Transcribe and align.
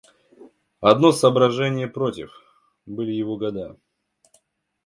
Одно 0.79 1.11
соображение 1.11 1.87
против— 1.87 2.41
были 2.87 3.11
его 3.11 3.37
года. 3.37 3.77